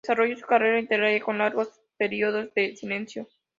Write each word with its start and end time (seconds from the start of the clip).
Desarrolló 0.03 0.35
su 0.35 0.47
carrera 0.47 0.79
literaria 0.81 1.19
con 1.21 1.37
largos 1.37 1.79
periodos 1.95 2.51
de 2.55 2.75
silencio. 2.75 3.27